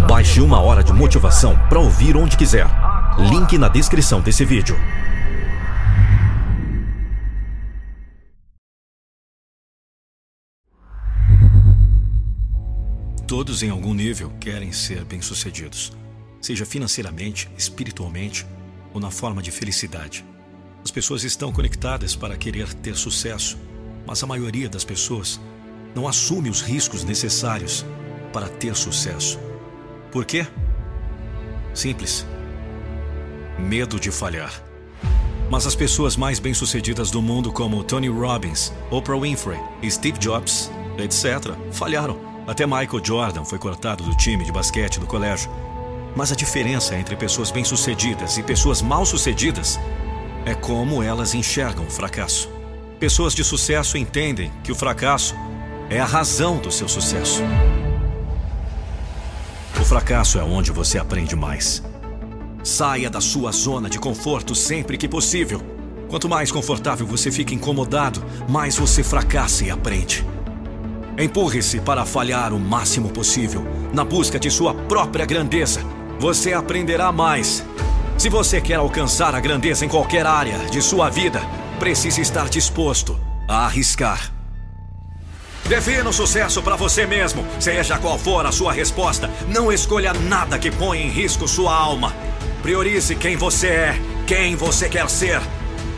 Baixe 0.05 0.41
uma 0.41 0.59
hora 0.59 0.83
de 0.83 0.91
motivação 0.91 1.57
para 1.69 1.79
ouvir 1.79 2.17
onde 2.17 2.35
quiser. 2.35 2.67
Link 3.31 3.57
na 3.57 3.69
descrição 3.69 4.19
desse 4.19 4.43
vídeo. 4.43 4.75
Todos 13.25 13.63
em 13.63 13.69
algum 13.69 13.93
nível 13.93 14.29
querem 14.41 14.73
ser 14.73 15.05
bem-sucedidos, 15.05 15.93
seja 16.41 16.65
financeiramente, 16.65 17.49
espiritualmente 17.57 18.45
ou 18.93 18.99
na 18.99 19.09
forma 19.09 19.41
de 19.41 19.51
felicidade. 19.51 20.25
As 20.83 20.91
pessoas 20.91 21.23
estão 21.23 21.51
conectadas 21.51 22.15
para 22.15 22.37
querer 22.37 22.73
ter 22.73 22.95
sucesso, 22.95 23.57
mas 24.07 24.23
a 24.23 24.27
maioria 24.27 24.69
das 24.69 24.83
pessoas 24.83 25.39
não 25.93 26.07
assume 26.07 26.49
os 26.49 26.61
riscos 26.61 27.03
necessários 27.03 27.85
para 28.31 28.47
ter 28.47 28.75
sucesso. 28.75 29.39
Por 30.11 30.25
quê? 30.25 30.47
Simples. 31.73 32.25
Medo 33.57 33.99
de 33.99 34.11
falhar. 34.11 34.63
Mas 35.49 35.65
as 35.65 35.75
pessoas 35.75 36.15
mais 36.15 36.39
bem-sucedidas 36.39 37.11
do 37.11 37.21
mundo, 37.21 37.51
como 37.51 37.83
Tony 37.83 38.07
Robbins, 38.07 38.71
Oprah 38.91 39.19
Winfrey, 39.19 39.59
Steve 39.89 40.17
Jobs, 40.19 40.71
etc., 40.97 41.53
falharam. 41.71 42.19
Até 42.47 42.65
Michael 42.65 43.03
Jordan 43.03 43.43
foi 43.43 43.59
cortado 43.59 44.03
do 44.03 44.15
time 44.15 44.45
de 44.45 44.51
basquete 44.51 44.99
do 44.99 45.07
colégio. 45.07 45.51
Mas 46.15 46.31
a 46.31 46.35
diferença 46.35 46.95
entre 46.95 47.15
pessoas 47.15 47.51
bem-sucedidas 47.51 48.37
e 48.37 48.43
pessoas 48.43 48.81
mal-sucedidas 48.81 49.79
é 50.45 50.53
como 50.53 51.03
elas 51.03 51.33
enxergam 51.33 51.85
o 51.85 51.91
fracasso. 51.91 52.49
Pessoas 52.99 53.33
de 53.33 53.43
sucesso 53.43 53.97
entendem 53.97 54.51
que 54.63 54.71
o 54.71 54.75
fracasso 54.75 55.35
é 55.89 55.99
a 55.99 56.05
razão 56.05 56.57
do 56.57 56.71
seu 56.71 56.87
sucesso. 56.87 57.41
O 59.79 59.85
fracasso 59.85 60.37
é 60.37 60.43
onde 60.43 60.71
você 60.71 60.97
aprende 60.97 61.35
mais. 61.35 61.81
Saia 62.63 63.09
da 63.09 63.21
sua 63.21 63.51
zona 63.51 63.89
de 63.89 63.97
conforto 63.97 64.53
sempre 64.53 64.97
que 64.97 65.07
possível. 65.07 65.61
Quanto 66.09 66.27
mais 66.27 66.51
confortável 66.51 67.07
você 67.07 67.31
fica 67.31 67.53
incomodado, 67.53 68.23
mais 68.49 68.77
você 68.77 69.03
fracassa 69.03 69.63
e 69.63 69.71
aprende. 69.71 70.25
Empurre-se 71.17 71.79
para 71.79 72.05
falhar 72.05 72.53
o 72.53 72.59
máximo 72.59 73.09
possível, 73.09 73.65
na 73.93 74.03
busca 74.03 74.39
de 74.39 74.49
sua 74.49 74.73
própria 74.73 75.25
grandeza. 75.25 75.81
Você 76.19 76.53
aprenderá 76.53 77.11
mais. 77.11 77.63
Se 78.19 78.27
você 78.27 78.59
quer 78.59 78.75
alcançar 78.75 79.33
a 79.33 79.39
grandeza 79.39 79.85
em 79.85 79.87
qualquer 79.87 80.25
área 80.25 80.57
de 80.69 80.81
sua 80.81 81.09
vida, 81.09 81.39
precisa 81.79 82.19
estar 82.19 82.49
disposto 82.49 83.17
a 83.47 83.65
arriscar. 83.65 84.33
Defina 85.69 86.09
o 86.09 86.11
sucesso 86.11 86.61
para 86.61 86.75
você 86.75 87.05
mesmo, 87.05 87.47
seja 87.61 87.97
qual 87.97 88.19
for 88.19 88.45
a 88.45 88.51
sua 88.51 88.73
resposta. 88.73 89.29
Não 89.47 89.71
escolha 89.71 90.11
nada 90.11 90.59
que 90.59 90.69
ponha 90.69 91.01
em 91.01 91.07
risco 91.07 91.47
sua 91.47 91.73
alma. 91.73 92.13
Priorize 92.61 93.15
quem 93.15 93.37
você 93.37 93.67
é, 93.67 94.01
quem 94.27 94.53
você 94.53 94.89
quer 94.89 95.09
ser. 95.09 95.39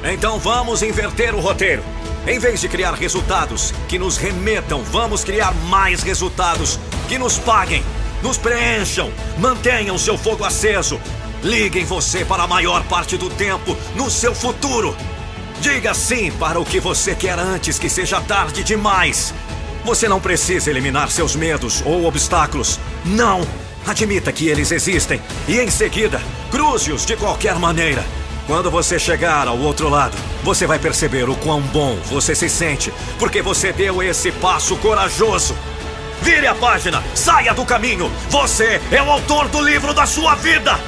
Então 0.03 0.37
vamos 0.37 0.83
inverter 0.83 1.33
o 1.33 1.39
roteiro. 1.39 1.83
Em 2.27 2.37
vez 2.37 2.61
de 2.61 2.69
criar 2.69 2.93
resultados 2.93 3.73
que 3.89 3.97
nos 3.97 4.17
remetam, 4.17 4.83
vamos 4.83 5.23
criar 5.23 5.55
mais 5.55 6.03
resultados 6.03 6.79
que 7.09 7.17
nos 7.17 7.39
paguem, 7.39 7.83
nos 8.21 8.37
preencham, 8.37 9.11
mantenham 9.39 9.97
seu 9.97 10.19
fogo 10.19 10.45
aceso. 10.45 11.01
Liguem 11.43 11.85
você 11.85 12.23
para 12.23 12.43
a 12.43 12.47
maior 12.47 12.83
parte 12.83 13.17
do 13.17 13.29
tempo 13.29 13.75
no 13.95 14.09
seu 14.11 14.35
futuro. 14.35 14.95
Diga 15.59 15.93
sim 15.93 16.31
para 16.31 16.59
o 16.59 16.65
que 16.65 16.79
você 16.79 17.15
quer 17.15 17.39
antes 17.39 17.79
que 17.79 17.89
seja 17.89 18.21
tarde 18.21 18.63
demais. 18.63 19.33
Você 19.83 20.07
não 20.07 20.19
precisa 20.19 20.69
eliminar 20.69 21.09
seus 21.09 21.35
medos 21.35 21.81
ou 21.85 22.05
obstáculos. 22.05 22.79
Não! 23.03 23.41
Admita 23.87 24.31
que 24.31 24.47
eles 24.47 24.71
existem 24.71 25.19
e, 25.47 25.59
em 25.59 25.71
seguida, 25.71 26.21
cruze-os 26.51 27.05
de 27.05 27.17
qualquer 27.17 27.55
maneira. 27.55 28.05
Quando 28.45 28.69
você 28.69 28.99
chegar 28.99 29.47
ao 29.47 29.57
outro 29.57 29.89
lado, 29.89 30.15
você 30.43 30.67
vai 30.67 30.77
perceber 30.77 31.27
o 31.27 31.35
quão 31.35 31.61
bom 31.61 31.95
você 32.05 32.35
se 32.35 32.49
sente, 32.49 32.93
porque 33.17 33.41
você 33.41 33.73
deu 33.73 34.03
esse 34.03 34.31
passo 34.33 34.75
corajoso. 34.77 35.55
Vire 36.21 36.45
a 36.45 36.53
página, 36.53 37.03
saia 37.15 37.53
do 37.53 37.65
caminho. 37.65 38.11
Você 38.29 38.79
é 38.91 39.01
o 39.01 39.09
autor 39.09 39.47
do 39.47 39.59
livro 39.61 39.93
da 39.93 40.05
sua 40.05 40.35
vida. 40.35 40.79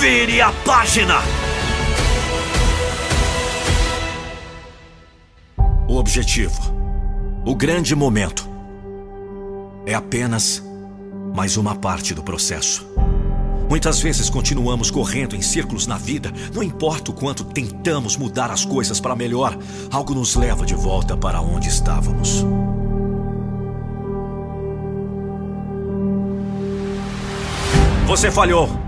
Vire 0.00 0.40
a 0.40 0.50
página. 0.64 1.16
O 5.86 5.96
objetivo, 5.96 6.60
o 7.44 7.54
grande 7.54 7.94
momento, 7.94 8.48
é 9.86 9.94
apenas 9.94 10.62
mais 11.34 11.56
uma 11.56 11.74
parte 11.74 12.14
do 12.14 12.22
processo. 12.22 12.86
Muitas 13.68 14.00
vezes 14.00 14.28
continuamos 14.28 14.90
correndo 14.90 15.36
em 15.36 15.42
círculos 15.42 15.86
na 15.86 15.98
vida, 15.98 16.32
não 16.54 16.62
importa 16.62 17.10
o 17.10 17.14
quanto 17.14 17.44
tentamos 17.44 18.16
mudar 18.16 18.50
as 18.50 18.64
coisas 18.64 18.98
para 18.98 19.14
melhor, 19.14 19.56
algo 19.90 20.14
nos 20.14 20.34
leva 20.34 20.64
de 20.64 20.74
volta 20.74 21.16
para 21.16 21.40
onde 21.40 21.68
estávamos. 21.68 22.44
Você 28.06 28.30
falhou. 28.30 28.81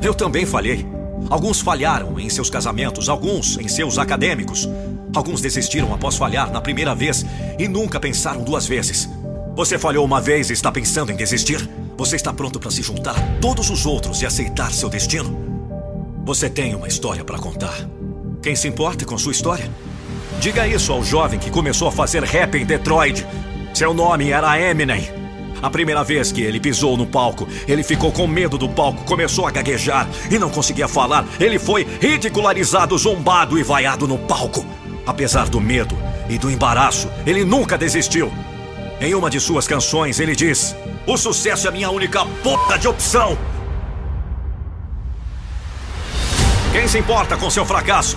Eu 0.00 0.14
também 0.14 0.46
falhei. 0.46 0.86
Alguns 1.28 1.60
falharam 1.60 2.18
em 2.18 2.30
seus 2.30 2.48
casamentos, 2.48 3.08
alguns 3.08 3.58
em 3.58 3.68
seus 3.68 3.98
acadêmicos. 3.98 4.68
Alguns 5.14 5.40
desistiram 5.40 5.92
após 5.92 6.16
falhar 6.16 6.50
na 6.50 6.60
primeira 6.60 6.94
vez 6.94 7.24
e 7.58 7.66
nunca 7.66 7.98
pensaram 7.98 8.42
duas 8.42 8.66
vezes. 8.66 9.08
Você 9.56 9.78
falhou 9.78 10.04
uma 10.04 10.20
vez 10.20 10.50
e 10.50 10.52
está 10.52 10.70
pensando 10.70 11.10
em 11.10 11.16
desistir? 11.16 11.68
Você 11.96 12.14
está 12.14 12.32
pronto 12.32 12.60
para 12.60 12.70
se 12.70 12.80
juntar 12.80 13.18
a 13.18 13.40
todos 13.40 13.70
os 13.70 13.84
outros 13.84 14.22
e 14.22 14.26
aceitar 14.26 14.72
seu 14.72 14.88
destino? 14.88 15.36
Você 16.24 16.48
tem 16.48 16.74
uma 16.74 16.86
história 16.86 17.24
para 17.24 17.38
contar. 17.38 17.74
Quem 18.40 18.54
se 18.54 18.68
importa 18.68 19.04
com 19.04 19.18
sua 19.18 19.32
história? 19.32 19.68
Diga 20.40 20.68
isso 20.68 20.92
ao 20.92 21.02
jovem 21.02 21.40
que 21.40 21.50
começou 21.50 21.88
a 21.88 21.92
fazer 21.92 22.22
rap 22.22 22.54
em 22.56 22.64
Detroit. 22.64 23.26
Seu 23.74 23.92
nome 23.92 24.30
era 24.30 24.60
Eminem. 24.60 25.17
A 25.62 25.70
primeira 25.70 26.04
vez 26.04 26.30
que 26.30 26.42
ele 26.42 26.60
pisou 26.60 26.96
no 26.96 27.06
palco, 27.06 27.48
ele 27.66 27.82
ficou 27.82 28.12
com 28.12 28.26
medo 28.26 28.56
do 28.56 28.68
palco, 28.68 29.04
começou 29.04 29.46
a 29.46 29.50
gaguejar 29.50 30.08
e 30.30 30.38
não 30.38 30.50
conseguia 30.50 30.86
falar. 30.88 31.26
Ele 31.40 31.58
foi 31.58 31.86
ridicularizado, 32.00 32.96
zombado 32.96 33.58
e 33.58 33.62
vaiado 33.62 34.06
no 34.06 34.18
palco. 34.18 34.64
Apesar 35.06 35.48
do 35.48 35.60
medo 35.60 35.96
e 36.28 36.38
do 36.38 36.50
embaraço, 36.50 37.08
ele 37.26 37.44
nunca 37.44 37.78
desistiu. 37.78 38.32
Em 39.00 39.14
uma 39.14 39.30
de 39.30 39.40
suas 39.40 39.66
canções, 39.66 40.20
ele 40.20 40.34
diz: 40.34 40.76
O 41.06 41.16
sucesso 41.16 41.66
é 41.68 41.70
minha 41.70 41.90
única 41.90 42.24
porra 42.42 42.78
de 42.78 42.88
opção. 42.88 43.38
Quem 46.72 46.86
se 46.86 46.98
importa 46.98 47.36
com 47.36 47.48
seu 47.48 47.64
fracasso? 47.64 48.16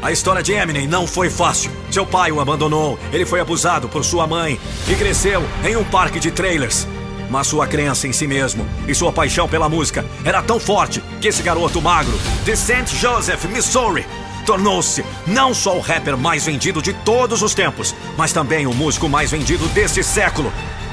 A 0.00 0.12
história 0.12 0.42
de 0.42 0.52
Eminem 0.52 0.86
não 0.86 1.06
foi 1.06 1.28
fácil. 1.28 1.72
Seu 1.90 2.06
pai 2.06 2.30
o 2.30 2.40
abandonou, 2.40 2.98
ele 3.12 3.26
foi 3.26 3.40
abusado 3.40 3.88
por 3.88 4.04
sua 4.04 4.26
mãe 4.28 4.58
e 4.88 4.94
cresceu 4.94 5.42
em 5.64 5.76
um 5.76 5.82
parque 5.82 6.20
de 6.20 6.30
trailers. 6.30 6.86
Mas 7.28 7.48
sua 7.48 7.66
crença 7.66 8.06
em 8.06 8.12
si 8.12 8.26
mesmo 8.26 8.66
e 8.86 8.94
sua 8.94 9.12
paixão 9.12 9.48
pela 9.48 9.68
música 9.68 10.04
era 10.24 10.40
tão 10.40 10.60
forte 10.60 11.02
que 11.20 11.28
esse 11.28 11.42
garoto 11.42 11.82
magro 11.82 12.18
de 12.44 12.56
St. 12.56 12.96
Joseph, 12.96 13.44
Missouri, 13.46 14.06
tornou-se 14.46 15.04
não 15.26 15.52
só 15.52 15.76
o 15.76 15.80
rapper 15.80 16.16
mais 16.16 16.46
vendido 16.46 16.80
de 16.80 16.92
todos 16.92 17.42
os 17.42 17.52
tempos, 17.52 17.94
mas 18.16 18.32
também 18.32 18.66
o 18.66 18.72
músico 18.72 19.08
mais 19.08 19.32
vendido 19.32 19.66
desse 19.68 20.02
século. 20.02 20.52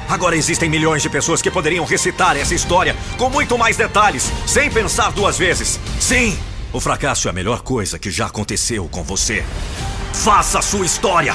Agora 0.10 0.36
existem 0.36 0.70
milhões 0.70 1.02
de 1.02 1.10
pessoas 1.10 1.42
que 1.42 1.52
poderiam 1.52 1.86
recitar 1.86 2.36
essa 2.36 2.56
história 2.56 2.96
com 3.18 3.30
muito 3.30 3.58
mais 3.58 3.78
detalhes, 3.78 4.32
sem 4.46 4.70
pensar 4.70 5.12
duas 5.12 5.38
vezes. 5.38 5.80
Sim, 6.00 6.38
o 6.76 6.80
fracasso 6.82 7.30
é 7.30 7.32
a 7.32 7.34
melhor 7.34 7.62
coisa 7.62 7.98
que 7.98 8.12
já 8.12 8.26
aconteceu 8.26 8.86
com 8.90 9.02
você. 9.02 9.46
Faça 10.12 10.60
a 10.60 10.62
sua 10.62 10.86
história! 10.86 11.34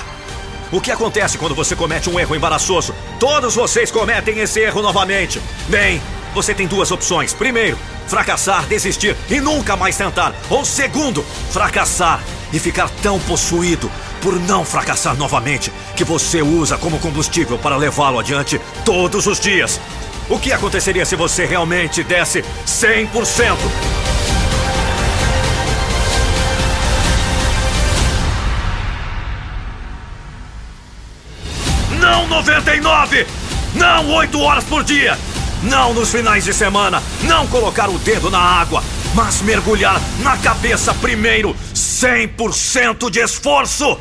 O 0.71 0.83
que 0.83 0.91
acontece 0.91 1.39
quando 1.39 1.55
você 1.55 1.75
comete 1.75 2.11
um 2.11 2.21
erro 2.21 2.37
embaraçoso? 2.37 2.95
Todos 3.19 3.55
vocês 3.55 3.91
cometem 3.91 4.39
esse 4.39 4.61
erro 4.61 4.83
novamente. 4.83 5.41
Bem, 5.67 6.01
você 6.35 6.53
tem 6.53 6.67
duas 6.67 6.91
opções. 6.91 7.33
Primeiro, 7.33 7.79
fracassar, 8.07 8.67
desistir 8.67 9.17
e 9.31 9.41
nunca 9.41 9.77
mais 9.77 9.97
tentar. 9.97 10.35
Ou 10.51 10.63
segundo, 10.63 11.23
fracassar 11.51 12.23
e 12.53 12.59
ficar 12.59 12.91
tão 13.03 13.19
possuído 13.21 13.91
por 14.21 14.39
não 14.41 14.63
fracassar 14.63 15.17
novamente 15.17 15.73
que 15.97 16.05
você 16.05 16.43
usa 16.43 16.77
como 16.77 16.99
combustível 16.99 17.59
para 17.59 17.79
levá-lo 17.79 18.19
adiante 18.19 18.61
todos 18.85 19.27
os 19.27 19.41
dias. 19.41 19.81
O 20.29 20.39
que 20.39 20.53
aconteceria 20.53 21.07
se 21.07 21.17
você 21.17 21.47
realmente 21.47 22.05
desse 22.05 22.45
100%? 22.67 24.20
99! 32.31 33.27
Não 33.75 34.09
8 34.15 34.41
horas 34.41 34.65
por 34.65 34.83
dia! 34.83 35.19
Não 35.63 35.93
nos 35.93 36.11
finais 36.11 36.45
de 36.45 36.55
semana! 36.55 37.03
Não 37.25 37.47
colocar 37.47 37.91
o 37.91 37.99
dedo 37.99 38.31
na 38.31 38.41
água! 38.41 38.83
mas 39.15 39.43
mergulhar 39.43 40.01
na 40.23 40.37
cabeça 40.39 40.95
primeiro, 40.95 41.55
100% 41.75 43.11
de 43.11 43.21
esforço. 43.21 43.99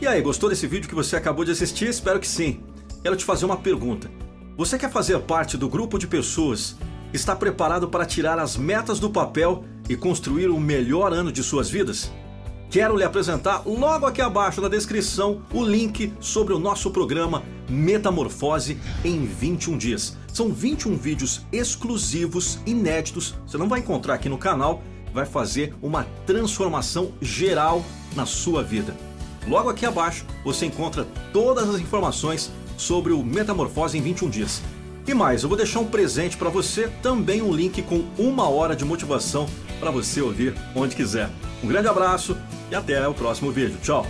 E 0.00 0.06
aí, 0.06 0.22
gostou 0.22 0.48
desse 0.48 0.66
vídeo 0.66 0.88
que 0.88 0.94
você 0.94 1.16
acabou 1.16 1.44
de 1.44 1.50
assistir? 1.50 1.88
Espero 1.88 2.18
que 2.18 2.26
sim. 2.26 2.60
Quero 3.02 3.16
te 3.16 3.24
fazer 3.24 3.44
uma 3.44 3.56
pergunta. 3.56 4.10
Você 4.56 4.76
quer 4.76 4.90
fazer 4.90 5.18
parte 5.20 5.56
do 5.56 5.68
grupo 5.68 5.98
de 5.98 6.06
pessoas 6.06 6.76
que 7.10 7.16
está 7.16 7.34
preparado 7.34 7.88
para 7.88 8.04
tirar 8.04 8.38
as 8.38 8.56
metas 8.56 8.98
do 8.98 9.08
papel 9.08 9.64
e 9.88 9.96
construir 9.96 10.48
o 10.48 10.58
melhor 10.58 11.12
ano 11.12 11.30
de 11.30 11.42
suas 11.42 11.70
vidas? 11.70 12.10
Quero 12.70 12.96
lhe 12.96 13.04
apresentar 13.04 13.62
logo 13.64 14.04
aqui 14.04 14.20
abaixo 14.20 14.60
na 14.60 14.68
descrição 14.68 15.42
o 15.54 15.64
link 15.64 16.12
sobre 16.20 16.52
o 16.52 16.58
nosso 16.58 16.90
programa 16.90 17.42
Metamorfose 17.68 18.78
em 19.04 19.24
21 19.24 19.78
dias. 19.78 20.16
São 20.34 20.52
21 20.52 20.96
vídeos 20.96 21.42
exclusivos, 21.50 22.58
inéditos, 22.66 23.34
você 23.46 23.56
não 23.56 23.68
vai 23.68 23.80
encontrar 23.80 24.14
aqui 24.14 24.28
no 24.28 24.36
canal, 24.36 24.82
vai 25.14 25.24
fazer 25.24 25.74
uma 25.80 26.04
transformação 26.26 27.12
geral 27.22 27.82
na 28.14 28.26
sua 28.26 28.62
vida. 28.62 28.94
Logo 29.46 29.70
aqui 29.70 29.86
abaixo 29.86 30.26
você 30.44 30.66
encontra 30.66 31.06
todas 31.32 31.70
as 31.70 31.80
informações 31.80 32.52
sobre 32.78 33.12
o 33.12 33.22
Metamorfose 33.22 33.98
em 33.98 34.00
21 34.00 34.30
dias. 34.30 34.62
E 35.06 35.12
mais, 35.12 35.42
eu 35.42 35.48
vou 35.48 35.58
deixar 35.58 35.80
um 35.80 35.86
presente 35.86 36.36
para 36.36 36.48
você, 36.48 36.88
também 37.02 37.42
um 37.42 37.52
link 37.52 37.82
com 37.82 38.04
uma 38.18 38.48
hora 38.48 38.76
de 38.76 38.84
motivação 38.84 39.46
para 39.80 39.90
você 39.90 40.20
ouvir 40.20 40.54
onde 40.74 40.96
quiser. 40.96 41.28
Um 41.62 41.68
grande 41.68 41.88
abraço 41.88 42.36
e 42.70 42.74
até 42.74 43.06
o 43.06 43.14
próximo 43.14 43.50
vídeo. 43.50 43.78
Tchau! 43.82 44.06